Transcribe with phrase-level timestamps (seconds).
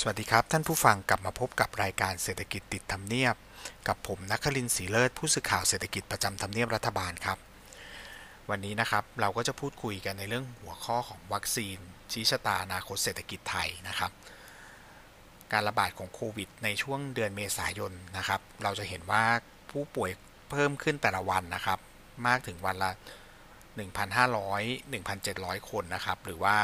[0.00, 3.34] สวัสดีครับ ท่านผู้ฟังกลับมาพบกับรายการเศรษฐกิจติดทำเนียบ
[3.88, 7.38] กับผมนักคลินศรีเลิศผู้สื่อข่าวเศรษฐกิจประจำทำเนียบรัฐบาลครับ
[8.50, 11.78] วันนี้นะครับเราก็จะพูดคุยกันในเรื่องหัวข้อของวัคซีน
[12.12, 14.10] ชี้ชะตาอนาคตเศรษฐกิจไทยนะครับ
[15.52, 19.24] การระบาดของโควิด ในช่วงเดือนเมษายนนะครับ เราจะเห็นว่า
[19.70, 20.10] ผู้ป่วย
[20.50, 21.78] เพิ่มขึ้นแต่ละวันนะครับ
[22.26, 22.90] มากถึงวันละ
[23.76, 26.56] 1,500 1,700 คนนะครับ หรือว่า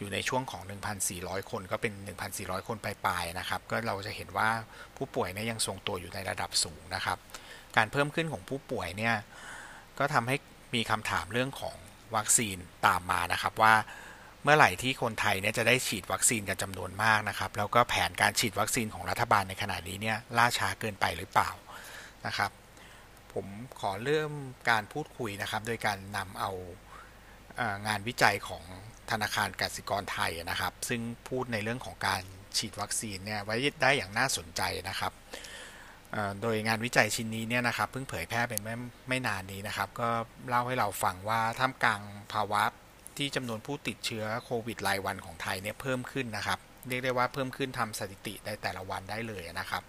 [0.00, 0.62] อยู่ในช่วงของ
[1.06, 1.92] 1,400 คนก็เป็น
[2.30, 4.48] 1,400 คนปลายๆนะครับ ก็เราจะเห็นว่า
[4.96, 7.18] ผู้ป่วยเนี่ยยังทรงตัวอยู่ในระดับสูงนะครับ
[7.76, 9.16] การเพิ่มขึ้นของผู้ป่วยเนี่ย
[9.98, 10.36] ก็ทำให้
[10.74, 11.76] มีคำถามเรื่องของ
[12.16, 13.74] วัคซีนตามมานะครับว่า
[14.42, 21.50] เมื่อไหร่ที่คนไทยเนี่ยจะได้ฉีดวัคซีนกันจำนวนมากนะครับ แล้วก็แผนการฉีดวัคซีนของรัฐบาลในขณะนี้เนี่ยล่าช้าเกินไปหรือเปล่า
[22.26, 22.50] นะครับ
[23.32, 23.46] ผม
[23.80, 24.32] ขอเริ่ม
[24.70, 26.50] การพูดคุยนะครับ โดยการนำเอา
[27.86, 28.64] งานวิจัยของ
[29.10, 32.22] ธนาคารกสิกรไทยนะครับ ซึ่งพูดในเรื่องของการ
[32.56, 35.12] ฉีดวัคซีนเนี่ยไว้ได้อย่างน่าสนใจนะครับ
[36.42, 38.74] โดยงานวิจัยชิ้นนี้เนี่ยนะครับเพิ่งเผยแพร่เป็นไม่
[39.08, 40.08] ไม่นานนี้นะครับ ก็
[40.48, 42.00] เล่าให้เราฟังว่าท่ามกลาง
[42.32, 42.62] ภาวะ
[43.16, 49.82] ที่จำนวนผู้ติดเชื้อโควิดรายวันของไทยเนี่ยเพิ่มขึ้นนะครับ เรียกได้ว่าเพิ่มขึ้นทำสถิติในแต่ละวันได้เลยนะครับ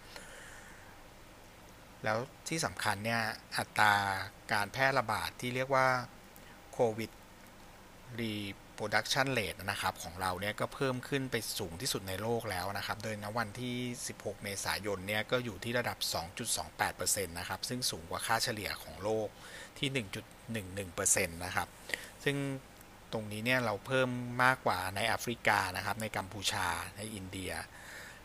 [2.03, 3.21] แล้วที่สำคัญเนี่ย
[3.57, 3.93] อัตรา
[4.51, 5.87] การแพร่ระบาดที่เรียกว่า
[6.73, 7.11] โควิด
[8.19, 8.35] รี
[8.79, 13.75] production rate นะครับของเราเนี่ยก็เพิ่มขึ้นไปสูงที่สุดในโลกแล้วนะครับ โดยณวันที่
[14.11, 15.97] 16 เมษายนเนี่ยก็อยู่ที่ระดับ
[16.63, 19.27] 2.28%นะครับ ซึ่งสูงกว่าค่าเฉลี่ยของโลก
[19.77, 19.89] ที่
[20.87, 21.67] 1.11%นะครับ
[22.23, 22.35] ซึ่ง
[23.13, 24.09] ตรงนี้เนี่ยเราเพิ่ม
[24.43, 27.51] มากกว่าในแอฟริกานะครับ ในกัมพูชา ในอินเดีย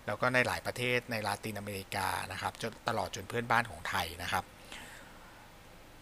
[0.06, 4.44] แล้วก็ในหลายประเทศในลาตินอเมริกานะครับจนตลอดจนเพื่อนบ้านของไทยนะครับ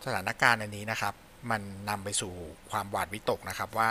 [0.05, 1.15] สถานการณ์อันนี้นะครับ
[1.51, 2.33] มันนำไปสู่
[2.71, 3.87] ความหวาดวิตกนะครับว่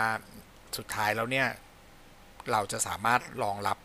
[0.78, 1.48] สุดท้ายแล้วเนี่ย
[2.52, 3.78] เราจะสามารถรองรับ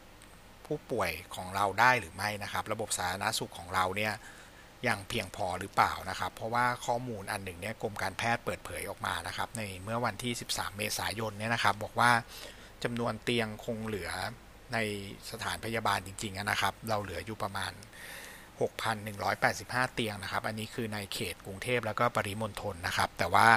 [0.66, 4.14] ผู้ป่วยของเราได้หรือไม่นะครับ ระบบสาธารณสุขของเราเนี่ย
[4.88, 12.12] ยังเพียงพอหรือเปล่านะครับ เพราะว่าข้อมูลอันหนึ่งเนี่ยกรมการแพทย์เปิดเผยออกมานะครับ ในเมื่อวันที่ 13 เมษายนเนี่ยนะครับ บอกว่า
[12.84, 14.12] จำนวนเตียงคงเหลือ
[14.74, 14.78] ใน
[15.32, 17.72] สถานพยาบาลจริงๆนะครับ เราเหลืออยู่ประมาณ
[18.60, 23.48] 6,185 เตียงนะครับ อันนี้คือในเขตกรุงเทพแล้วก็ปริมณฑลนะครับ แต่ว่า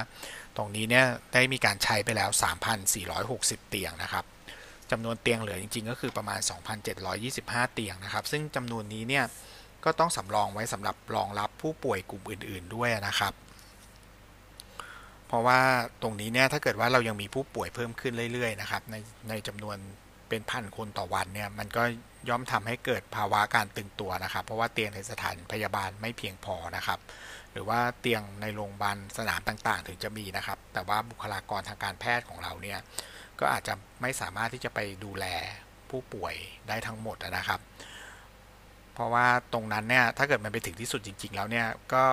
[0.56, 2.30] ตรงนี้เนี่ยได้มีการใช้ไปแล้ว
[3.00, 4.24] 3,460 เตียงนะครับ
[4.90, 6.40] จำนวนเตียงเหลือจริงๆ ก็คือประมาณ
[7.06, 9.24] 2,725 เตียงนะครับ ซึ่งจำนวนนี้เนี่ย
[9.84, 13.32] ก็ต้องสำรองไว้สำหรับรองรับผู้ป่วยกลุ่มอื่น ๆ ด้วยนะครับ
[15.26, 15.60] เพราะว่า
[16.02, 18.96] ตรงนี้เนี่ยถ้าเกิดว่าเรายังมีผู้ป่วยเพิ่มขึ้นเรื่อยๆ นะครับใน
[19.28, 19.76] ในจำนวน
[20.32, 21.82] เป็นพันคนต่อวันเนี่ยมันก็
[22.28, 26.98] ย่อมทำให้เกิดภาวะการตึงตัวนะครับ เพราะว่าเตียงในสถานพยาบาลไม่เพียงพอนะครับ
[27.52, 32.78] หรือว่าเตียงในโรงพยาบาลสนามต่างๆ ถึงจะมีนะครับ แต่ว่าบุคลากรทางการแพทย์ของเราเนี่ย
[33.40, 35.24] ก็อาจจะไม่สามารถที่จะไปดูแล
[35.90, 36.34] ผู้ป่วย
[36.68, 37.60] ได้ทั้งหมดนะครับ
[38.94, 42.04] เพราะว่าตรงนั้นเนี่ยถ้าเกิดมันไปถึงที่สุดจริง ๆ แล้วเนี่ยก็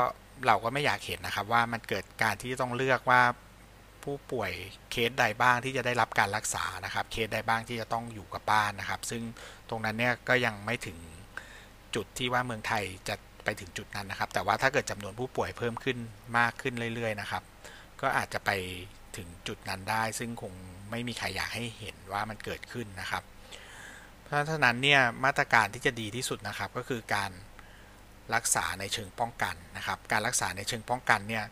[0.47, 3.21] เราก็ไม่อยากเห็นนะครับว่ามันเกิดการที่ต้องเลือกว่า
[4.09, 4.51] ผู้ป่วย
[4.91, 9.21] เคสใดบ้างที่จะได้รับการรักษานะครับ เคสใดบ้างที่จะต้องอยู่กับบ้านนะครับ ซึ่ง
[9.69, 10.97] ตรงนั้นเนี่ยก็ยังไม่ถึง
[11.95, 15.97] จุดที่ว่าเมืองไทยจะไปถึงจุดนั้นนะครับ แต่ว่าถ้าเกิดจำนวนผู้ป่วยเพิ่มขึ้น
[16.37, 17.43] มากขึ้นเรื่อย ๆ นะครับ
[18.01, 18.51] ก็อาจจะไป
[19.17, 20.53] ถึงจุดนั้นได้ ซึ่งคง
[20.89, 23.23] ไม่มีใครอยากให้เห็นว่ามันเกิดขึ้นนะครับ
[24.23, 27.31] เพราะฉะนั้นเนี่ยมาตรการที่จะดีที่สุดนะครับ ก็คือการ
[28.35, 31.45] รักษาในเชิงป้องกันนะครับ การรักษาในเชิงป้องกันเนี่ย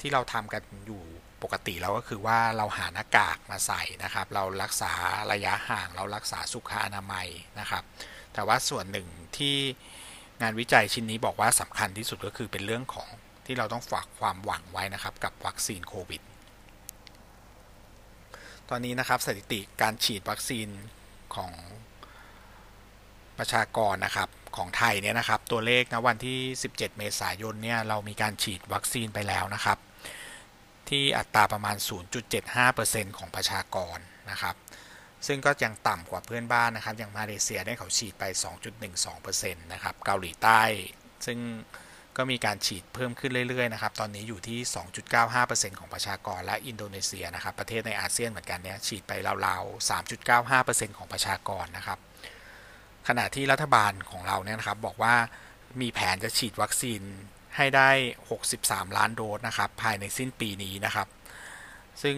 [0.00, 1.02] ที่เราทำกันอยู่
[1.42, 4.92] ปกติแล้วก็คือว่าเราหาหน้ากากมาใส่นะครับ เรารักษา
[5.32, 7.28] ระยะห่างเรารักษาสุขอนามัย
[7.60, 7.82] นะครับ
[8.34, 9.56] แต่ว่าส่วนหนึ่งที่
[10.42, 13.08] งานวิจัยชิ้นนี้บอกว่าสำคัญที่สุดก็คือเป็นเรื่องของ
[13.46, 16.22] ที่เราต้องฝากความหวังไว้นะครับ กับวัคซีนโควิด
[18.68, 20.68] ตอนนี้นะครับสถิติการฉีดวัคซีน
[21.34, 21.52] ของ
[23.38, 26.38] ประชากรนะครับของไทยเนี่ยนะครับ ตัวเลขนะวันที่
[26.70, 29.78] 17 เมษายนเนี่ยเรามีการฉีดวัคซีนไปแล้วนะครับ
[30.90, 31.76] ที่อัตราประมาณ
[32.46, 33.98] 0.75%ของประชากร
[34.30, 34.56] นะครับ
[35.26, 38.24] ซึ่งก็ยังต่ำกว่าเพื่อนบ้านนะครับ อย่างมาเลเซียได้เขาฉีดไป
[38.74, 40.60] 2.12%นะครับ เกาหลีใต้
[41.26, 41.38] ซึ่ง
[42.16, 44.58] ก็มีการฉีดเพิ่มขึ้นเรื่อยๆนะครับ ตอนนี้อยู่ที่
[45.18, 49.12] 2.95%ของประชากร และอินโดนีเซียนะครับ ประเทศในอาเซียนเหมือนกันเนี่ยฉีดไป
[49.46, 49.90] ราวๆ
[50.90, 51.98] 3.95%ของประชากรนะครับ
[53.08, 55.14] ขณะที่รัฐบาลของเราเนี่ยนะครับบอกว่า
[55.80, 57.02] มีแผนจะฉีดวัคซีน
[57.56, 57.90] ให้ได้
[58.40, 61.08] 63 ล้านโดสนะครับ ภายในสิ้นปีนี้นะครับ
[62.02, 62.16] ซึ่ง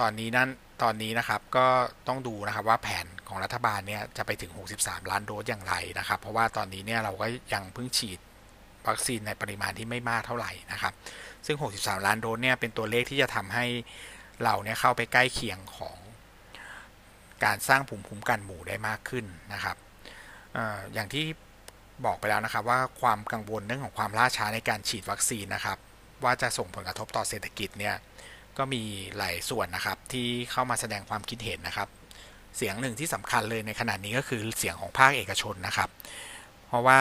[0.00, 0.48] ตอนนี้นั้น
[0.82, 1.66] ตอนนี้นะครับก็
[2.08, 8.18] ต้องดูนะครับว่าแผนของรัฐบาลเนี่ยจะไปถึง 63 ล้านโดสอย่างไรนะครับ เพราะว่าตอนนี้เนี่ยเราก็ยังเพิ่งฉีด
[8.86, 10.92] วัคซีนในปริมาณที่ไม่มากเท่าไหร่นะครับ
[11.46, 13.66] ซึ่ง 63 ล้านโดสเนี่ยเป็นตัวเลขที่จะทำให้
[14.44, 15.96] เราเนี่ยเข้าไปใกล้เคียงของ
[17.44, 19.76] การสร้างภูมิคุ้มกันหมู่ได้มากขึ้นนะครับ
[20.56, 20.58] อ
[20.94, 21.26] อย่างที่
[22.04, 25.78] บอกไปแล้วนะครับว่าความกังวลเรื่องของความล่าช้าในการฉีดวัคซีนนะครับ
[26.24, 27.94] ว่าจะส่งผลกระทบต่อเศรษฐกิจเนี่ย
[28.58, 28.82] ก็มี
[29.16, 31.88] หลายส่วนนะครับที่เข้ามาแสดงความคิดเห็นนะครับ
[32.56, 35.88] เสียงหนึ่งที่สำคัญเลยในขณะนี้ก็คือเสียงของภาคเอกชนนะครับ
[36.66, 36.98] เพราะว่า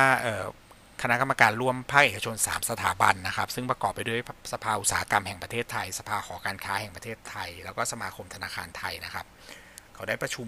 [1.02, 4.20] คณะกรรมการร่วมภาคเอกชน 3 สถาบันนะครับ ซึ่งประกอบไปด้วย
[4.54, 9.26] สภาอุตสาหกรรมแห่งประเทศไทย สภาหอการค้าแห่งประเทศไทย แล้วก็สมาคมธนาคารไทยนะครับ
[9.94, 10.48] เขาได้ประชุม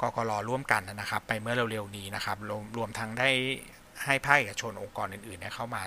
[0.00, 3.30] กกรร่วมกันนะครับ ไปเมื่อเร็วๆนี้นะครับรวมรวมทั้งได้
[4.04, 5.82] ให้ภาคเอกชนองค์กรอื่นๆเนี่ยเข้ามา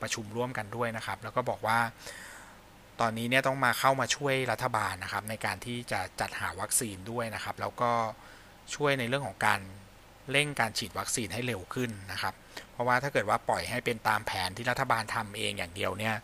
[0.00, 1.78] ประชุมร่วมกันด้วยนะครับ แล้วก็บอกว่า
[3.00, 7.90] ตอนนี้เนี่ยต้องมาเข้ามาช่วยรัฐบาลนะครับ ในการที่จะจัดหาวัคซีนด้วยนะครับ แล้วก็
[8.74, 9.60] ช่วยในเรื่องของการ
[10.30, 12.34] เร่งการฉีดวัคซีนให้เร็วขึ้นนะครับ
[12.72, 16.14] เพราะว่าถ้าเกิดว่าปล่อยให้เป็นตามแผนที่รัฐบาลทำเองอย่างเดียวเนี่ย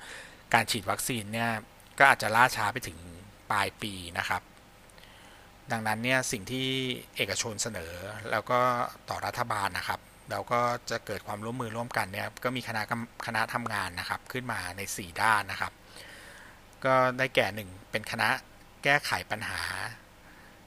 [0.54, 1.50] การฉีดวัคซีนเนี่ย
[1.98, 2.98] ก็อาจจะล่าช้าไปถึง
[3.50, 4.42] ปลายปีนะครับ
[5.72, 6.66] ดังนั้นเนี่ยสิ่งที่
[7.16, 7.92] เอกชนเสนอ
[8.30, 8.60] แล้วก็
[9.08, 10.00] ต่อรัฐบาลนะครับ
[10.30, 10.60] เราก็
[10.90, 12.82] จะเกิดความร่วมมือร่วมกันเนี่ยก็มีคณะ
[13.26, 15.72] คณะทำงานนะครับขึ้นมาใน 4 ด้านนะครับ
[16.84, 18.28] ก็ได้แก่หนึ่งเป็นคณะ
[18.84, 19.60] แก้ไขปัญหา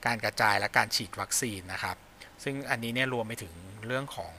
[0.05, 1.97] การกระจายและการฉีดวัคซีนนะครับ
[2.43, 3.53] ซึ่งอันนี้เนี่ยรวมไปถึง
[3.87, 4.33] เรื่องของ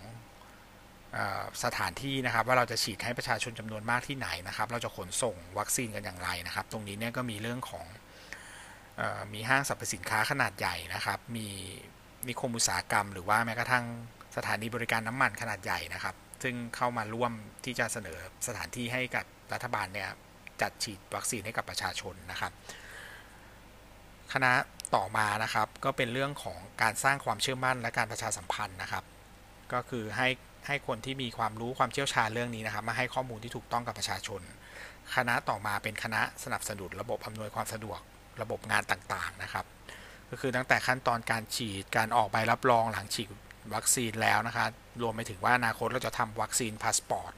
[1.17, 1.19] อ
[1.65, 7.87] สถานที่นะครับ ว่าเราจะฉีดให้ประชาชนจำนวนมากที่ไหนนะครับ เราจะขนส่งวัคซีนกันอย่างไรนะครับ ตรงนี้เนี่ยก็มีเรื่องของ
[9.33, 11.49] มีห้างสรรพสินค้าขนาดใหญ่นะครับ มี
[12.27, 13.85] มีคมอุตสาหกรรม หรือว่าแม้กระทั่ง
[14.37, 17.33] สถานีบริการน้ำมันขนาดใหญ่นะครับ ซึ่งเข้ามาร่วม
[17.65, 20.09] ที่จะเสนอสถานที่ให้กับรัฐบาลเนี่ย
[20.63, 22.53] จัดฉีดวัคซีนให้กับประชาชนนะครับ
[24.33, 24.53] คณะ
[24.97, 29.05] ต่อมานะครับก็เป็นเรื่องของการสร้างความเชื่อมั่นและการประชาสัมพันธ์นะครับ
[29.73, 30.29] ก็คือให้
[30.67, 34.41] ให้คนที่มีความรู้ความเชี่ยวชาญเรื่องนี้นะครับมาให้ข้อมูลที่ถูกต้องกับประชาชน
[35.15, 38.01] คณะต่อมาเป็นคณะสนับสนุนระบบอำนวยความสะดวก
[38.41, 39.65] ระบบงานต่างๆนะครับ
[40.31, 43.29] ก็คือตั้งแต่ขั้นตอนการฉีดการออกใบรับรองหลังฉีด
[43.75, 44.71] วัคซีนแล้วนะครับ
[45.03, 47.33] รวมไปถึงว่าอนาคตเราจะทำวัคซีนพาสปอร์ต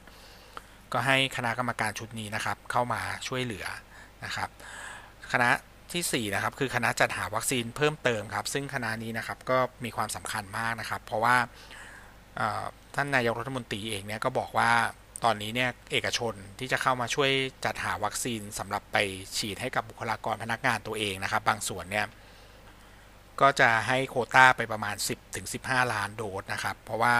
[0.93, 3.65] ก็ให้คณะกรรมการชุดนี้นะครับ เข้ามาช่วยเหลือ
[4.25, 4.49] นะครับ
[5.31, 5.49] คณะ
[5.93, 11.35] ที่4นะครับคือคณะจัดหาวัคซีนเพิ่มเติมครับ ซึ่งคณะนี้นะครับก็มีความสำคัญมากนะครับ เพราะว่า
[12.95, 14.71] ท่านนายกรัฐมนตรีเองเนี่ยก็บอกว่า
[15.23, 17.31] ตอนนี้เนี่ยเอกชนที่จะเข้ามาช่วย
[17.65, 18.97] จัดหาวัคซีนสำหรับไป
[19.37, 22.05] ฉีดให้กับบุคลากรพนักงานตัวเองนะครับ บางส่วนเนี่ย
[23.41, 27.13] ก็จะให้โคต้าไปประมาณ 10ถึง15 ล้านโดสนะครับ เพราะว่า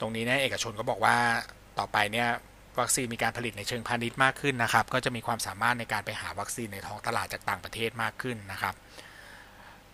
[0.00, 1.16] ตรงนี้เนี่ยเอกชนก็บอกว่า
[1.78, 2.28] ต่อไปเนี่ย
[2.80, 8.74] วัคซีนมีการผลิตในเชิงพาณิชย์มากขึ้นนะครับ ก็จะมีความสามารถในการไปหาวัคซีนในท้องตลาดจากต่างประเทศมากขึ้นนะครับ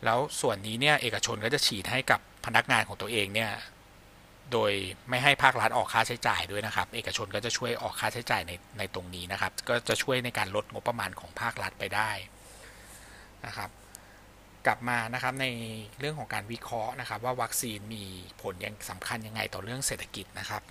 [0.04, 3.50] แล้วส่วนนี้เนี่ยเอกชนก็จะฉีดให้กับพนักงานของตัวเองเนี่ย
[4.52, 4.72] โดย
[5.08, 12.10] ไม่ให้ภาครัฐออกค่าใช้จ่ายด้วยนะครับ เอกชนก็จะช่วยออกค่าใช้จ่ายในในตรงนี้นะครับ ก็จะช่วยในการลดงบประมาณของภาครัฐไปได้
[13.46, 13.70] นะครับ
[14.66, 15.46] กลับมานะครับใน
[15.98, 18.04] เรื่องของการวิเคราะห์นะครับ ว่าวัคซีนมี
[18.42, 20.62] ผลยังสำคัญยังไงต่อเรื่องเศรษฐกิจนะครับ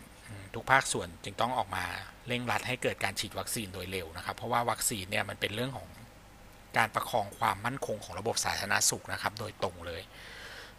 [0.53, 1.83] ทุกภาคส่วนจึงต้องออกมา
[2.27, 5.87] เร่งรัดให้เกิดการฉีดวัคซีนโดยเร็วนะครับ เพราะว่าวัคซีนเนี่ยมันเป็นเรื่องของ
[6.77, 10.01] การประคองความมั่นคงของระบบสาธารณสุขนะครับ โดยตรงเลย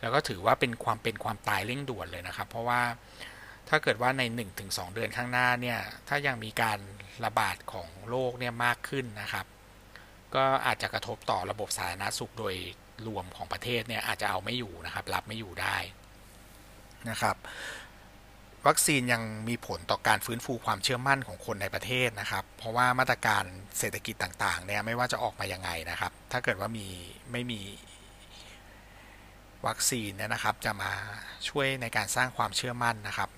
[0.01, 2.81] แล้วก็ถือว่าเป็นความเป็นความตายเร่งด่วนเลยนะครับ เพราะว่า
[3.69, 4.23] ถ้าเกิดว่าใน
[4.59, 5.79] 1-2 เดือนข้างหน้าเนี่ย
[6.09, 6.79] ถ้ายังมีการ
[7.25, 9.47] ระบาดของโรคเนี่ยมากขึ้นนะครับ
[10.35, 12.55] ก็อาจจะกระทบต่อระบบสาธารณสุขโดย
[13.07, 15.77] รวมของประเทศเนี่ยอาจจะเอาไม่อยู่นะครับ รับไม่อยู่ได้
[17.11, 17.37] นะครับ
[18.67, 23.45] วัคซีนยังมีผลต่อการฟื้นฟูความเชื่อมั่นของคนในประเทศนะครับ เพราะว่ามาตรการ
[23.79, 26.87] เศรษฐกิจต่างๆเนี่ยไม่ว่าจะออกมายังไงนะครับ ถ้าเกิดว่ามี
[27.33, 27.61] ไม่มี
[29.67, 30.93] วัคซีนเนี่ยนะครับจะมา
[31.49, 33.31] ช่วยในการสร้างความเชื่อมั่นนะครับ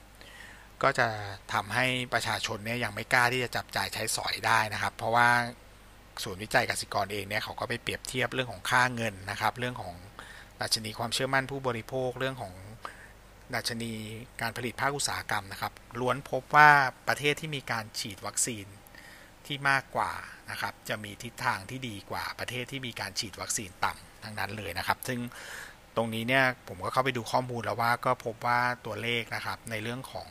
[0.83, 1.09] ก็จะ
[1.53, 5.29] ทำให้ประชาชนเนี่ยยังไม่กล้าที่จะจับจ่ายใช้สอยได้นะครับ เพราะว่า
[6.23, 9.95] ศูนย์วิจัยกสิกรเองเนี่ยเขาก็ไปเปรียบเทียบเรื่องของค่าเงินนะครับ เรื่องของ
[10.61, 12.55] ดัชนีความเชื่อมั่นผู้บริโภคเรื่องของ
[13.55, 13.93] ดัชนี
[14.41, 16.71] การผลิตภาคอุตสาหกรรมนะครับล้วนพบว่า
[17.09, 18.67] ประเทศที่มีการฉีดวัคซีน
[19.47, 20.13] ที่มากกว่า
[20.51, 25.19] นะครับ จะมีทิศทางที่ดีกว่าประเทศที่มีการฉีดวัคซีนต่ำทั้งนั้นเลยนะครับ ซึ่ง
[25.97, 30.27] ตรงนี้เนี่ยผมก็เข้าไปดูข้อมูลแล้วว่าก็พบว่าตัวเลขนะครับในเรื่องของ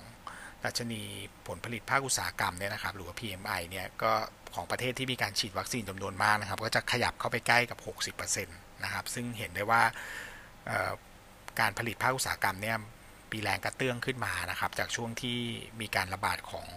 [0.63, 1.01] ดัชนี
[1.47, 4.11] ผลผลิตภาคอุตสาหกรรมเนี่ยนะครับหรือว่า PMI เนี่ยก็
[4.55, 7.79] ของประเทศที่มีการฉีดวัคซีนจำนวนมากนะครับ ก็จะขยับเข้าไปใกล้กับ
[8.15, 9.81] 60%นะครับ ซึ่งเห็นได้ว่า
[11.59, 12.77] การผลิตภาคอุตสาหกรรมเนี่ย
[13.31, 15.37] ปีแรงกระเตื้องขึ้นมานะครับ จากช่วงที่
[15.81, 16.67] มีการระบาดของ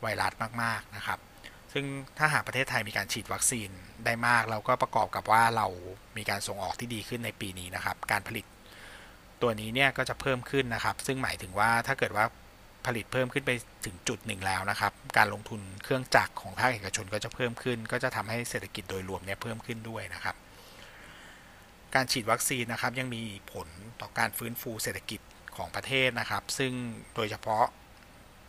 [0.00, 1.18] ไวรัสมาก ๆ นะครับ
[1.74, 1.86] ซึ่ง
[2.18, 3.68] ถ้าหากประเทศไทยมีการฉีดวัคซีน
[4.04, 5.66] ได้มาก เราก็ประกอบกับว่าเรา
[6.16, 8.46] มีการส่งออกที่ดีขึ้นในปีนี้นะครับ การผลิต
[9.42, 12.24] ตัวนี้เนี่ยก็จะเพิ่มขึ้นนะครับ ซึ่งหมายถึงว่าถ้าเกิดว่า
[12.86, 13.50] ผลิตเพิ่มขึ้นไป
[13.84, 20.36] ถึงจุดหนึ่งแล้วนะครับ การลงทุนเครื่องจักรของภาคเอกชนก็จะเพิ่มขึ้น ก็จะทำให้เศรษฐกิจโดยรวมเนี่ยเพิ่มขึ้นด้วยนะครับ
[21.94, 23.68] การฉีดวัคซีนนะครับยังมีผล
[24.00, 25.20] ต่อการฟื้นฟูเศรษฐกิจ
[25.56, 26.72] ของประเทศนะครับ ซึ่ง
[27.14, 27.64] โดยเฉพาะ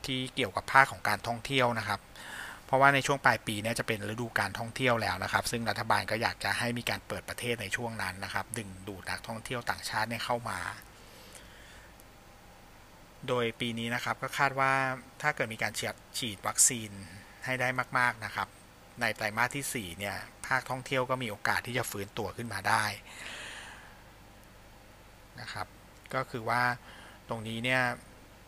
[0.05, 1.99] ที่เกี่ยวกับภาคของการท่องเที่ยวนะครับ
[2.65, 10.59] เพราะว่าในช่วงปลายปีนี้จะเป็นฤดูการท่องเที่ยวแล้วนะครับ ซึ่งรัฐบาลก็อยากจะให้มีการเปิดประเทศในช่วงนั้นนะครับ ดึงดูดนักท่องเที่ยวต่างชาติเนี่ยเข้ามา
[13.27, 14.71] โดยปีนี้นะครับก็คาดว่า
[15.21, 16.91] ถ้าเกิดมีการฉีดฉีดวัคซีน
[17.45, 17.67] ให้ได้
[17.99, 18.47] มาก ๆนะครับ
[19.01, 20.15] ในไตรมาสที่4เนี่ย
[20.47, 22.85] ภาคท่องเที่ยวก็มีโอกาสที่จะฟื้นตัวขึ้นมาได้
[25.41, 25.67] นะครับ
[26.13, 26.61] ก็คือว่า
[27.29, 27.81] ตรงนี้เนี่ย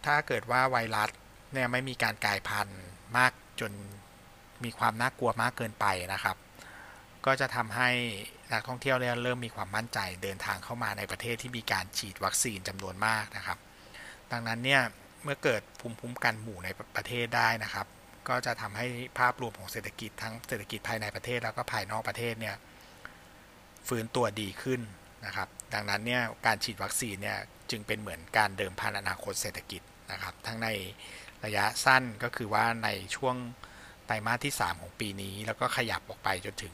[0.06, 1.10] ถ้าเกิดว่าไวรัส
[1.54, 2.82] เนี่ยไม่มีการกลายพันธุ์
[3.18, 3.72] มากจน
[4.64, 6.38] มีความน่ากลัวมากเกินไปนะครับ
[7.26, 7.90] ก็จะทำให้
[8.54, 13.58] นักท่องเที่ยวเริ่มมีความมั่นใจเดินทางเข้ามาในประเทศที่มีการฉีดวัคซีนจำนวนมากนะครับ
[14.32, 14.82] ดังนั้นเนี่ย
[15.24, 17.88] เมื่อเกิดภูมิคุ้มกันหมู่ในประเทศได้นะครับ
[18.30, 18.86] ก็จะทำให้
[19.20, 22.56] ภาพรวมของเศรษฐกิจทั้งเศรษฐกิจภายในประเทศแล้วก็ภายนอกประเทศเนี่ย
[23.88, 24.82] ฟื้นตัวดีขึ้น
[25.26, 27.38] นะครับ ดังนั้นเนี่ยการฉีดวัคซีนเนี่ย
[27.72, 30.68] จึงเป็นเหมือนการเดิมพันอนาคตเศรษฐกิจนะครับ ทั้งใน
[31.46, 33.36] ระยะสั้นก็คือว่าในช่วง
[34.08, 36.74] ไตรมาสที่ 3 ของปีนี้ แล้วก็ขยับออกไปจนถึง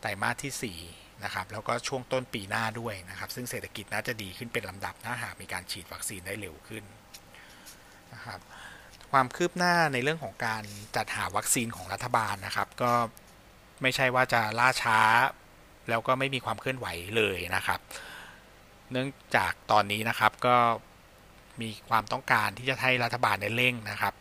[0.00, 6.84] ไตรมาสที่4นะครับแล้วก็ช่วงต้นปีหน้าด้วยนะครับ ซึ่งเศรษฐกิจน่าจะดีขึ้นเป็นลำดับถ้าหากมีการฉีดวัคซีนได้เร็วขึ้น
[8.14, 8.40] นะครับ
[9.12, 10.62] ความคืบหน้าในเรื่องของการ
[10.96, 12.92] จัดหาวัคซีนของรัฐบาลนะครับ ก็
[13.82, 14.98] ไม่ใช่ว่าจะล่าช้า
[15.88, 16.86] แล้วก็ไม่มีความเคลื่อนไหว
[17.16, 17.80] เลยนะครับ
[18.90, 20.56] เนื่องจากตอนนี้นะครับก็
[21.60, 24.14] มีความต้องการที่จะให้รัฐบาลได้เร่งนะครับ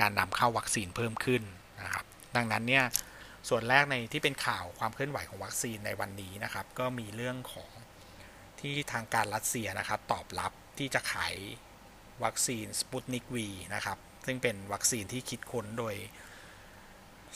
[0.00, 1.42] การนำเข้าวัคซีนเพิ่มขึ้น
[1.86, 2.06] นะครับ
[2.36, 2.84] ดังนั้นเนี่ย
[3.48, 7.70] ส่วนแรกในที่เป็นข่าวความเคลื่อนไหวของวัคซีนในวันนี้นะครับ ก็มีเรื่องของ
[8.60, 11.34] ที่ทางการรัสเซียนะครับ ตอบรับที่จะขาย
[12.24, 15.94] วัคซีนสปุตนิกวีนะครับ ซึ่งเป็นวัคซีนที่คิดค้นโดย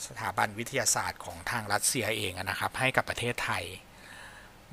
[0.07, 3.63] สถาบันวิทยาศาสตร์ของทางรัสเซียเองนะครับ ให้กับประเทศไทย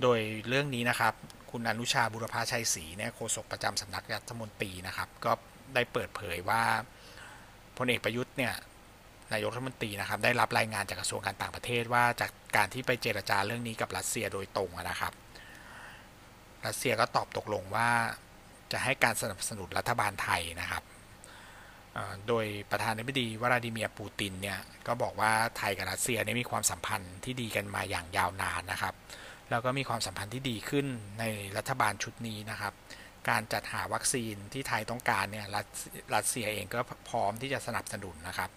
[0.03, 1.15] โดยเรื่องนี้นะครับ
[1.51, 5.33] คุณอนุชาบุรพาชัยศรีเนี่ยโฆษกประจำสำนักรัฐมนตรีนะครับ ก็
[5.75, 6.63] ได้เปิดเผยว่า
[7.77, 8.55] พลเอกประยุทธ์เนี่ย
[9.33, 15.13] นายกรัฐมนตรีนะครับได้รับรายงานจากกระทรวงการต่างประเทศว่าจากการที่ไปเจรจาเรื่องนี้กับรัสเซียโดยตรงนะครับ
[16.67, 17.89] รัสเซียก็ตอบตกลงว่า
[18.73, 20.83] จะให้การสนับสนุนรัฐบาลไทยนะครับ
[22.29, 28.95] โดยประธานาธิบดีวลาดิเมียร์ปูตินเนี่ยก็บอกว่าไทยกับรัสเซียนี่มีความสัมพันธ์ที่ดีกันมาอย่างยาวนานนะครับ
[29.51, 30.87] แล้วก็มีความสัมพันธ์ที่ดีขึ้น
[31.19, 31.25] ใน
[31.57, 32.73] รัฐบาลชุดนี้นะครับ
[33.29, 35.47] การจัดหาวัคซีนที่ไทยต้องการเนี่ย
[36.15, 38.51] รัสเซียเองก็พร้อมที่จะสนับสนุนนะครับ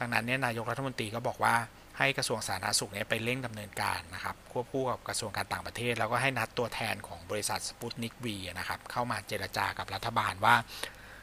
[0.00, 1.54] ดังนั้นเนี่ยนายกรัฐมนตรีก็บอกว่า
[1.98, 10.54] ให้กระทรวงสาธารณสุขเนี่ยไปเร่งดำเนินการนะครับควบคู่กับกระทรวงการต่างประเทศ แล้วก็ให้นัดตัวแทนของบริษัทสปุตนิกวีนะครับเข้ามาเจรจากับรัฐบาลว่า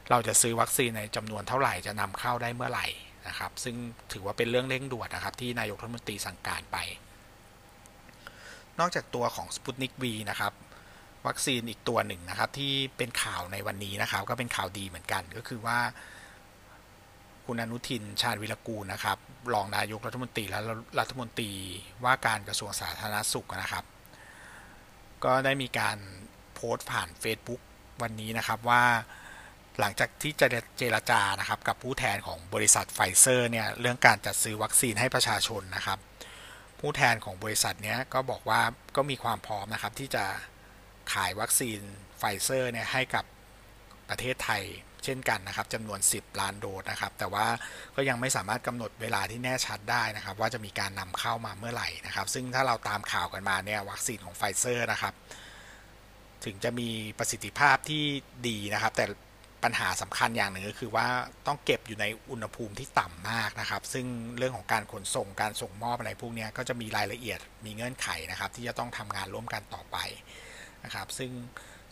[0.10, 2.88] เราจะซื้อวัคซีนในจำนวนเท่าไหร่จะนำเข้าได้เมื่อไหร่
[3.28, 3.76] นะครับ ซึ่ง
[4.14, 6.78] ถือว่าเป็นเรื่องเร่งด่วนนะครับ ที่นายกรัฐมนตรีสั่งการไป
[8.80, 10.54] นอกจากตัวของสปุตนิกวีนะครับ
[11.28, 15.80] วัคซีนอีกตัวหนึ่งนะครับที่เป็นข่าวในวันนี้นะครับ ก็เป็นข่าวดีเหมือนกันก็คือว่า
[17.46, 19.18] คุณอนุทินชาญวิรกูลนะครับ
[19.54, 20.60] รองนายกรัฐมนตรีและ
[21.00, 21.52] รัฐมนตรี
[22.04, 23.86] ว่าการกระทรวงสาธารณสุขนะครับ
[25.24, 25.98] ก็ได้มีการ
[26.56, 27.62] โพสต์ผ่าน Facebook
[28.02, 28.84] วันนี้นะครับว่า
[29.80, 30.48] หลังจากที่จะ
[30.78, 36.00] เจรจานะครับกับผู้แทนของบริษัทไฟเซอร์เนี่ยเรื่องการจัดซื้อวัคซีนให้ประชาชนนะครับ
[36.80, 38.62] ผู้แทนของบริษัทเนี้ยก็บอกว่า
[38.96, 40.26] ก็มีความพร้อมนะครับที่จะ
[41.14, 41.80] ขายวัคซีน
[42.18, 43.26] ไฟเซอร์เนี่ยให้กับ
[44.10, 44.64] ประเทศไทย
[45.06, 47.46] เช่นกันนะครับจำนวน 10 ล้านโดสนะครับ แต่ว่า
[47.96, 55.14] ก็ยังไม่สามารถกำหนดเวลาที่แน่ชัดได้นะครับ ว่าจะมีการนำเข้ามาเมื่อไหร่นะครับ ซึ่งถ้าเราตามข่าวกันมาเนี่ยวัคซีนของไฟเซอร์นะครับ
[56.46, 58.04] ถึงจะมีประสิทธิภาพที่
[58.48, 59.06] ดีนะครับ แต่
[59.64, 61.08] ปัญหาสำคัญอย่างหนึ่งก็คือว่า
[61.48, 64.06] ต้องเก็บอยู่ในอุณหภูมิที่ต่ำมากนะครับ ซึ่ง
[64.38, 69.98] เรื่องของการขนส่งการส่งมอบอะไรพวกนี้ก็จะมีรายละเอียดมีเงื่อนไขนะครับ ที่จะต้องทำงานร่วมกันต่อไป
[70.86, 71.32] นะครับ ซึ่ง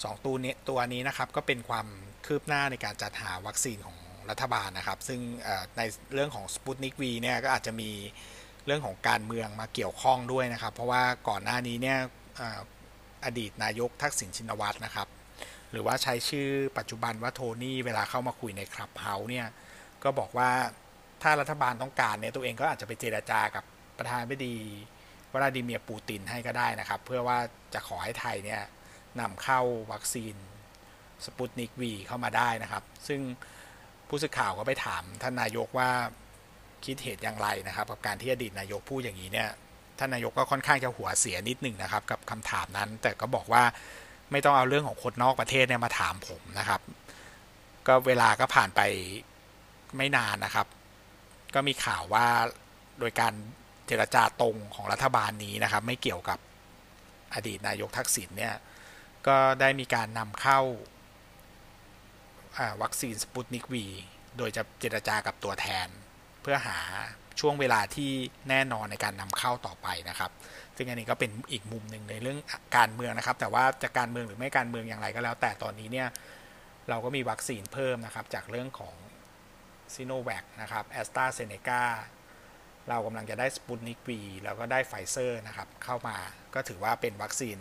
[0.03, 1.87] 2 ตัวนี้ตัวนี้นะครับก็เป็นความ
[2.25, 3.97] คืบหน้าในการจัดหาวัคซีนของ
[4.29, 5.19] รัฐบาลนะครับ ซึ่ง
[5.77, 5.81] ใน
[6.13, 7.91] เรื่องของสปุตนิกวีเนี่ยก็อาจจะมี
[8.65, 11.97] เรื่องของการเมืองมาเกี่ยวข้องด้วยนะครับ เพราะว่าก่อนหน้านี้เนี่ย
[13.25, 15.07] อดีตนายกทักษิณชินวัตรนะครับ
[15.71, 19.47] หรือว่าใช้ชื่อปัจจุบันว่าโทนี่เวลาเข้ามาคุยในคลับเฮาส์เนี่ย
[20.03, 20.49] ก็บอกว่า
[21.23, 23.63] ถ้ารัฐบาลต้องการเนี่ยตัวเองก็อาจจะไปเจราจากับ
[23.97, 24.55] ประธานาธิบดี
[25.33, 27.37] วลาดิเมียร์ปูตินให้ก็ได้นะครับ เพื่อว่า
[27.73, 28.61] จะขอให้ไทยเนี่ย
[29.19, 30.35] นำเข้าวัคซีน
[31.25, 33.21] สปุตนิกวีเข้ามาได้นะครับ ซึ่ง
[34.07, 35.89] ผู้สื่อข่าวก็ไปถามท่านนายกว่า
[36.85, 39.49] คิดเหตุอย่างไรนะครับ กับการที่อดีตนายกพูดอย่างนี้เนี่ย
[39.99, 43.63] ท่านนายกก็ค่อนข้างจะหัวเสียนิดหนึ่งนะครับ กับคำถามนั้น แต่ก็บอกว่า
[44.31, 46.81] ไม่ต้องเอาเรื่องของคนนอกประเทศเนี่ยมาถามผมนะครับ
[47.87, 48.81] ก็เวลาก็ผ่านไป
[49.97, 50.67] ไม่นานนะครับ
[51.55, 52.27] ก็มีข่าวว่า
[52.99, 53.33] โดยการ
[53.87, 56.39] เจรจาตรงของรัฐบาลนี้นะครับ ไม่เกี่ยวกับ
[57.33, 58.53] อดีตนายกทักษิณเนี่ย
[59.27, 60.59] ก็ได้มีการนำเข้า
[62.81, 63.85] วัคซีนสปุตนิกวี
[64.37, 65.87] โดยจะเจรจากับตัวแทน
[66.41, 66.77] เพื่อหา
[67.39, 68.11] ช่วงเวลาที่
[68.49, 70.31] แน่นอนในการนำเข้าต่อไปนะครับ
[70.77, 72.39] ซึ่งอันนี้ก็เป็นอีกมุมหนึ่งในเรื่อง
[72.77, 76.07] การเมืองนะครับ แต่ว่าจะการเมืองหรือไม่การเมืองอย่างไรก็แล้ว แต่ตอนนี้เนี่ย
[76.89, 78.95] เราก็มีวัคซีนเพิ่มนะครับ จากเรื่องของ
[79.93, 81.83] ซีโนแวคนะครับแอสตราเซเนกา
[82.89, 86.17] เรากำลังจะได้สปุตนิกวีแล้วก็ได้ไฟเซอร์นะครับเข้ามา
[86.53, 87.57] ก็ถือว่าเป็นวัคซีน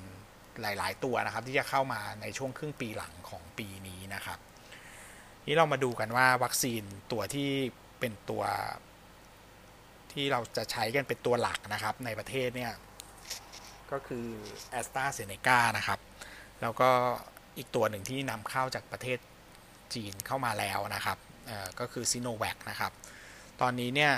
[0.62, 4.38] หลาย ๆ ตัวนะครับ ที่จะเข้ามาในช่วงครึ่งปีหลังของปีนี้นะครับ
[5.47, 7.50] นี่เรามาดูกันว่าวัคซีนตัวที่
[8.00, 8.45] เป็นตัว
[10.12, 12.73] ที่เราจะใช้กันเป็นตัวหลักนะครับ ในประเทศเนี่ย
[13.90, 14.26] ก็คือ
[14.71, 15.99] แอสตราเซเนกานะครับ
[16.61, 16.90] แล้วก็
[17.59, 19.19] อีกตัวหนึ่งที่นำเข้าจากประเทศ
[19.95, 21.19] จีนเข้ามาแล้วนะครับ
[21.81, 22.93] ก็คือซีโนแวคนะครับ
[23.61, 24.12] ตอนนี้เนี่ย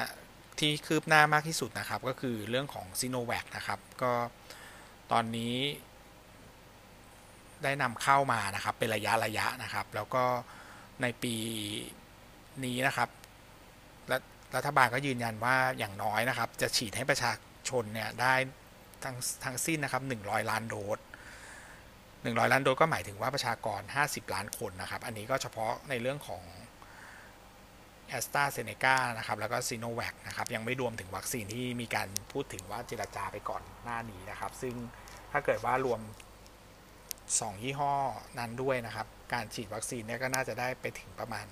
[0.58, 4.12] ที่คืบหน้ามากที่สุดนะครับ ก็คือเรื่องของซีโนแวคนะครับ ก็
[5.12, 5.54] ตอนนี้
[7.64, 10.24] ได้นำเข้ามานะครับ เป็นระยะระยะนะครับ แล้วก็
[11.02, 11.34] ในปี
[12.64, 13.08] นี้นะครับ
[14.56, 17.32] รัฐบาลก็ยืนยันว่าอย่างน้อยนะครับ จะฉีดให้ประชา
[17.68, 18.34] ชนเนี่ยได้
[19.04, 20.98] ทั้งทั้งสิ้นนะครับ100 ล้านโดส
[21.82, 26.42] 100 ล้านโดสก็หมายถึงว่าประชากร 50 ล้านคนนะครับ อันนี้ก็เฉพาะในเรื่องของ
[28.08, 34.74] แอสตราเซเนกานะครับ แล้วก็ซีโนแวคนะครับ ยังไม่รวมถึงวัคซีนที่มีการพูดถึงว่าเจรจาไปก่อนหน้านี้นะครับ ซึ่ง
[35.32, 36.00] ถ้าเกิดว่ารวม
[37.40, 37.94] 2 ยี่ห้อ
[38.38, 41.46] นั้นด้วยนะครับ การฉีดวัคซีนเนี่ยก็น่าจะได้ไปถึงประมาณ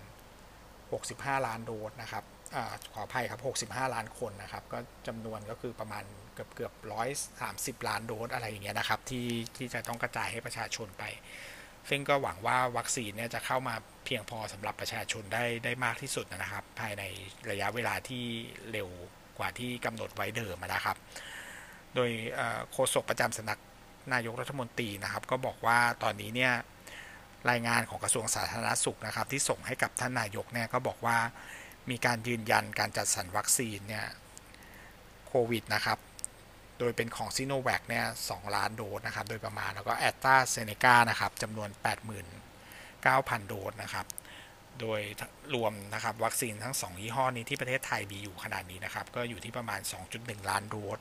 [0.70, 2.56] 65 ล้านโดสนะครับอ
[2.92, 7.08] ขออภัยครับ 65 ล้านคนนะครับ ก็จำนวนก็คือประมาณเกือบเกือบร้อย
[7.40, 11.04] สามสิบล้านโดสอะไรอย่างเงี้ยนะครับ ที่ที่จะต้องกระจายให้ประชาชนไป
[11.88, 17.02] ซึ่งก็หวังว่าวัคซีนเนี่ยจะเข้ามาเพียงพอสำหรับประชาชนได้ได้มากที่สุดนะครับ ภายใน
[17.50, 18.24] ระยะเวลาที่
[18.72, 18.88] เร็ว
[19.38, 20.96] กว่าที่กำหนดไว้เดิมนะครับ
[21.94, 22.10] โดย
[22.72, 23.58] โฆษกประจำสำนัก
[24.12, 26.52] นายกรัฐมนตรีนะครับ ก็บอกว่าตอนนี้เนี่ย
[27.50, 31.18] รายงานของกระทรวงสาธารณสุขนะครับ ที่ส่งให้กับท่านนายกเนี่ยก็บอกว่า
[31.90, 34.06] มีการยืนยันการจัดสรรวัคซีนเนี่ย
[35.26, 35.98] โควิดนะครับ
[36.78, 41.68] โดยเป็นของซีโนแวคเนี่ย2 ล้านโดสนะครับ โดยประมาณแล้วก็แอสตราเซเนกานะครับจำนวน
[42.44, 44.06] 89,000 โดสนะครับ
[44.80, 45.00] โดย
[45.54, 49.80] รวมนะครับวัคซีนทั้ง 2 ยี่ห้อนี้ที่ประเทศไทยมีอยู่ขณะนี้นะครับ ก็อยู่ที่ประมาณ
[50.14, 50.98] 2.1 ล้านโดส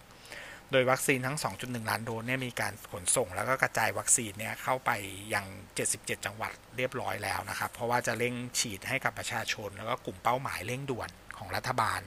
[0.71, 4.91] โดยวัคซีนทั้ง 2.1 ล้านโดสเนี่ยมีการขนส่งแล้วก็กระจายวัคซีนเนี่ยเข้าไป
[5.33, 5.45] ยัง
[5.85, 12.01] 77 จังหวัดเรียบร้อยแล้วนะครับ เพราะว่าจะเร่งฉีดให้กับประชาชน แล้วก็กลุ่มเป้าหมายเร่งด่วนของรัฐบาล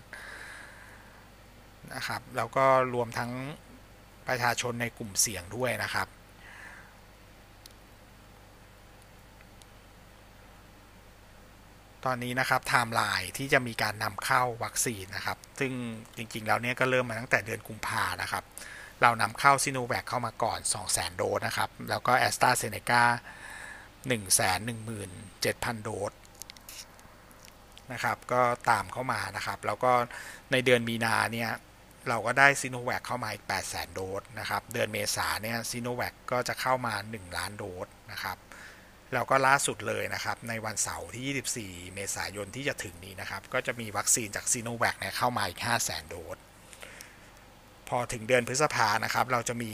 [1.95, 3.33] นะครับ แล้วก็รวมทั้ง
[4.29, 6.09] ประชาชนในกลุ่มเสี่ยงด้วยนะครับ
[12.05, 15.73] ตอนนี้นะครับไทม์ไลน์ที่จะมีการนำเข้าวัคซีนนะครับ ซึ่ง
[16.17, 18.45] จริงๆ แล้วเนี่ยก็เริ่มมาตั้งแต่เดือนกุมภานะครับ
[19.03, 23.05] เรานำเข้าซิโนแวคเข้ามาก่อน 200,000 โดสนะครับ แล้วก็แอสตราเซเนกา
[24.21, 26.13] 117,000 โดส
[27.93, 29.93] นะครับ ก็ตามเข้ามานะครับ แล้วก็
[30.53, 31.51] ในเดือนมีนาเนี่ย
[32.09, 38.37] เราก็ได้ซีโนแวคเข้ามาอีก 800,000 โดสนะครับ เดือนเมษาเนี่ยซีโนแวคก็จะเข้ามา 1 ล้านโดสนะครับ
[39.15, 46.39] แล้วก็ล่าสุดเลยนะครับ ในวันเสาร์ที่ 24 เมษายนที่จะถึงนี้นะครับ ก็จะมีวัคซีนจากซีโนแวคเนี่ยเข้ามาอีก 5 0 0 0 0 0 โดส
[47.89, 49.73] พอถึงเดือนพฤษภานะครับ เราจะมี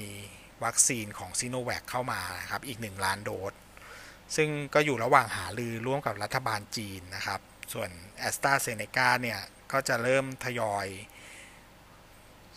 [0.64, 3.52] วัคซีนของซีโนแวคเข้ามานะครับ อีก 1 ล้านโดส
[4.36, 7.40] ซึ่งก็อยู่ระหว่างหาลือร่วมกับรัฐบาลจีนนะครับ
[7.72, 9.40] ส่วนแอสตราเซเนกาเนี่ย
[9.72, 10.86] ก็จะเริ่มทยอย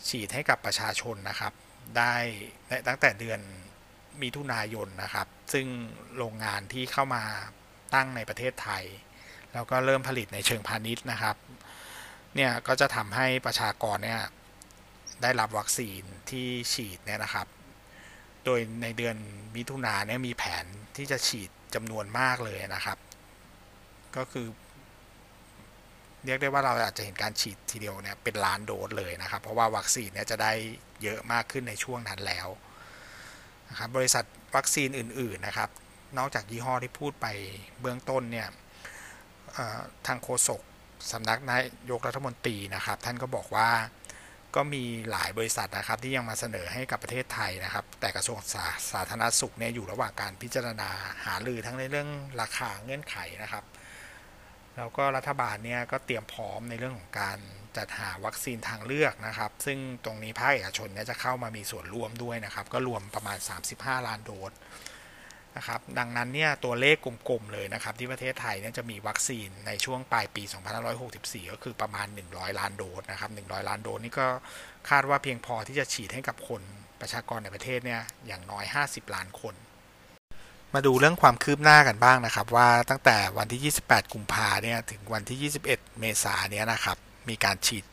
[0.08, 1.52] ฉีดให้กับประชาชนนะครับ
[1.98, 2.14] ได้
[2.88, 3.40] ตั้งแต่เดือน
[4.22, 5.66] มิถุนายนนะครับ ซึ่ง
[6.16, 7.24] โรงงานที่เข้ามา
[7.94, 8.84] ตั้งในประเทศไทย
[9.52, 11.36] แล้วก็เริ่มผลิตในเชิงพาณิชย์นะครับ
[12.34, 14.20] เนี่ยก็จะทำให้ประชากรเนี่ย
[15.22, 17.46] ได้รับวัคซีนที่ฉีดเนี่ยนะครับ
[18.44, 19.16] โดยในเดือน
[19.56, 20.64] มิถุนาเนี่ยมีแผน
[20.96, 22.98] ที่จะฉีดจำนวนมากเลยนะครับ
[24.16, 24.46] ก็คือ
[26.24, 30.52] เรียกได้ว่าเราอาจจะเห็นการฉีดทีเดียวเนี่ยเป็นล้านโดสเลยนะครับ เพราะว่าวัคซีนเนี่ยจะได้
[31.02, 34.24] เยอะมากขึ้นในช่วงนั้นแล้วะครับบริษัท
[34.56, 35.70] วัคซีนอื่น ๆ นะครับ
[36.18, 37.26] นอกจากยี่ห้อที่พูดไป
[37.80, 38.48] เบื้องต้นเนี่ย
[40.06, 40.60] ทางโฆษก
[41.12, 41.58] สำนักนา
[41.90, 43.68] ยกรัฐมนตรีนะครับ ท่านก็บอกว่า
[44.56, 50.90] ก็มีหลายบริษัทนะครับที่ยังมาเสนอให้กับประเทศไทยนะครับ แต่กระทรวงสาสาธารณสุขเนี่ยอยู่ระหว่างการพิจารณา
[51.24, 52.08] หารือทั้งในเรื่อง
[52.40, 53.64] ราคาเงื่อนไขนะครับ
[54.76, 57.38] แล้วก็รัฐบาลเนี่ยก็เตรียมพร้อมในเรื่องของการ
[57.76, 63.38] จัดหาวัคซีนทางเลือกนะครับ ซึ่งตรงนี้ภาคเอกชนเนี่ยจะเข้ามามีส่วนร่วมด้วยนะครับ ก็รวมประมาณ
[63.72, 64.52] 35 ล้านโดส
[65.56, 66.96] นะครับ ดังนั้นเนี่ยตัวเลข
[67.28, 70.42] กลมๆเลยนะครับ ที่ประเทศไทยเนี่ยจะมีวัคซีนในช่วงปลายปี
[70.98, 74.26] 2564 ก็คือประมาณ 100 ล้านโดสนะครับ 100 ล้านโดสนี่ก็
[74.90, 76.62] คาดว่าเพียงพอที่จะฉีดให้กับคน
[77.00, 79.54] ประชากรในประเทศเนี่ยอย่างน้อย 50 ล้านคน
[80.74, 87.84] มาดูเรื่องความคืบหน้ากันบ้างนะครับ ว่าตั้งแต่วันที่ 28 กุมภาเนี่ยถึงวันที่ 21 เมษาเนี่ยนะครับ มีการฉีด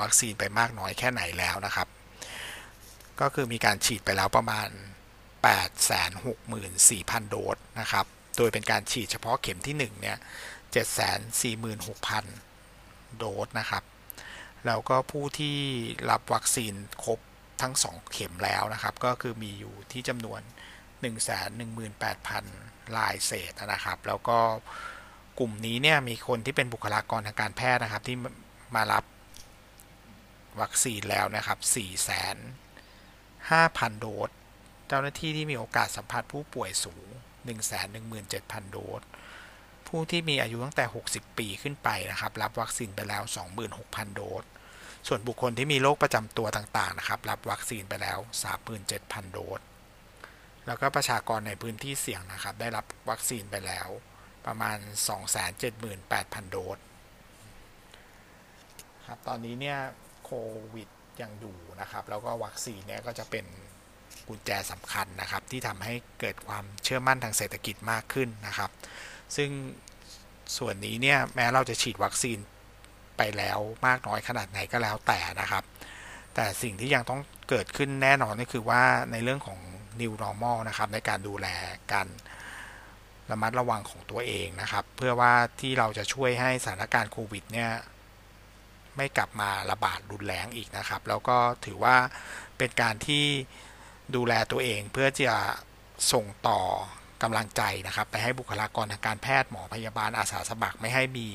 [0.00, 1.88] วัคซีนไปมากน้อยแค่ไหนแล้วนะครับ
[3.20, 4.68] ก็คือมีการฉีดไปแล้วประมาณ
[6.34, 8.06] 864,000 โดสนะครับ
[8.36, 10.18] โดยเป็นการฉีดเฉพาะเข็มที่ 1 เนี่ย
[12.42, 13.84] 746,000 โดสนะครับ
[14.66, 15.58] แล้วก็ผู้ที่
[16.10, 17.18] รับวัคซีนครบ
[17.62, 20.40] ทั้ง 2 เข็มแล้วนะครับ ก็คือมีอยู่ที่จำนวน
[21.68, 24.38] 118,000 ลายเศษนะครับ แล้วก็
[25.38, 28.16] กลุ่มนี้เนี่ยมีคนที่เป็นบุคลากรทางการแพทย์นะครับที่
[28.76, 29.04] มารับ
[30.60, 31.80] วัคซีนแล้วนะครับ 4 5 0
[33.50, 34.30] 0 0 โดส
[34.88, 37.06] เจ้าหน้าที่ที่มีโอกาสสัมผัสผู้ป่วยสูง
[37.90, 39.02] 117,000 โดส
[39.88, 43.22] ผู้ที่มีอายุตั้งแต่ 60 ปีขึ้นไปนะครับ รับวัคซีนไปแล้ว
[43.70, 44.44] 26,000 โดส
[45.08, 48.18] ส่วนบุคคลที่มีโรคประจำตัวต่างๆนะครับ รับวัคซีนไปแล้ว
[48.76, 49.60] 37,000 โดส
[50.66, 53.88] แล้วก็ประชากรในพื้นที่เสี่ยงนะครับ ได้รับวัคซีนไปแล้ว
[54.46, 54.78] ประมาณ
[55.64, 56.78] 278,000 โดส
[59.06, 59.78] ครับตอนนี้เนี่ย
[60.24, 60.30] โค
[60.74, 60.88] วิด
[61.22, 63.44] ยังอยู่นะครับ แล้วก็วัคซีนเนี่ยก็จะเป็น
[64.28, 68.70] กุญแจสำคัญนะครับ ที่ทำให้เกิดความเชื่อมั่นทางเศรษฐกิจมากขึ้นนะครับ
[69.36, 69.50] ซึ่ง
[70.58, 72.38] ส่วนนี้เนี่ยแม้เราจะฉีดวัคซีน
[73.16, 75.64] ไปแล้วมากน้อยขนาดไหนก็แล้วแต่นะครับ
[76.34, 79.60] แต่สิ่งที่ยังต้องเกิดขึ้นแน่นอนก็คือว่าในเรื่องของ
[80.00, 81.46] new normal นะครับ ในการดูแล
[81.92, 82.06] การ
[83.30, 87.70] ระมัดระวังของตัวเองนะครับ เพื่อว่าที่เราจะช่วยให้สถานการณ์โควิดเนี่ย
[88.96, 91.96] ไม่กลับมาระบาดรุนแรงอีกนะครับ แล้วก็ถือว่า
[92.58, 93.24] เป็นการที่
[94.14, 95.36] ดูแลตัวเองเพื่อจะ
[96.12, 96.60] ส่งต่อ
[97.22, 101.28] กำลังใจนะครับ ไปให้บุคลากรทางการแพทย์หมอพยาบาลอาสาสมัครไม่ให้มี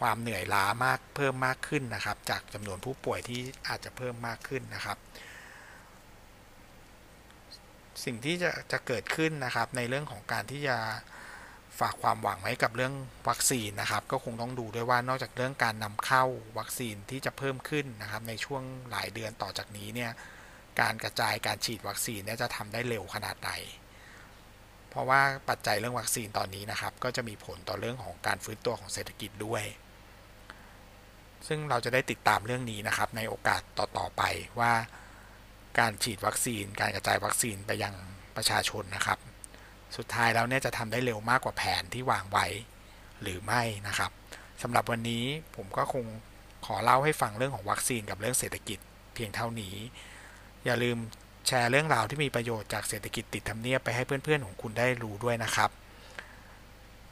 [0.00, 4.98] ความเหนื่อยล้ามากเพิ่มมากขึ้นนะครับ จากจำนวนผู้ป่วยที่อาจจะเพิ่มมากขึ้นนะครับ
[8.04, 10.76] สิ่งที่จะจะเกิดขึ้นนะครับในเรื่องของการที่จะ
[11.80, 12.94] ฝากความหวังไว้กับเรื่อง
[13.28, 16.24] วัคซีนนะครับ ก็คงต้องดูด้วยว่านอกจากเรื่องการนำเข้า
[16.58, 20.10] วัคซีนที่จะเพิ่มขึ้นนะครับ ในช่วงหลายเดือนต่อจากนี้เนี่ย
[20.80, 23.50] การกระจายการฉีดวัคซีนเนี่ยจะทำได้เร็วขนาดไหน
[24.90, 29.64] เพราะว่าปัจจัยเรื่องวัคซีนตอนนี้นะครับ ก็จะมีผลต่อเรื่องของการฟื้นตัวของเศรษฐกิจด้วย
[31.46, 34.22] ซึ่งเราจะได้ติดตามเรื่องนี้นะครับ ในโอกาสต่อๆไป
[34.60, 34.72] ว่า
[35.78, 37.94] การฉีดวัคซีน การกระจายวัคซีนไปยัง
[38.36, 39.18] ประชาชนนะครับ
[39.96, 42.46] สุดท้ายแล้วเนี่ยจะทำได้เร็วมากกว่าแผนที่วางไว้
[43.22, 44.10] หรือไม่นะครับ
[44.62, 45.24] สำหรับวันนี้
[45.56, 46.04] ผมก็คง
[46.66, 48.78] ขอเล่าให้ฟังเรื่องของวัคซีนกับเรื่องเศรษฐกิจ
[49.14, 49.74] เพียงเท่านี้
[50.64, 50.98] อย่าลืม
[51.46, 55.70] แชร์เรื่องราวที่มีประโยชน์จากเศรษฐกิจติดธรรมเนียบไปให้เพื่อนๆของคุณได้รู้ด้วยนะครับ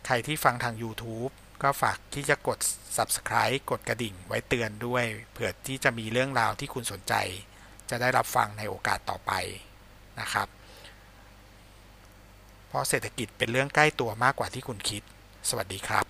[0.06, 2.58] ใครที่ฟังทาง YouTube ก็ฝากที่จะกด
[2.96, 7.14] Subscribe กดกระดิ่งไว้เตือนด้วย เผื่อที่จะมีเรื่องราวที่คุณสนใจ
[7.90, 9.32] จะได้รับฟังในโอกาสต่อไป
[10.20, 10.48] นะครับ
[12.68, 15.02] เพราะเศรษฐกิจเป็นเรื่องใกล้ตัวมากกว่าที่คุณคิด
[15.48, 16.07] สวัสดีครับ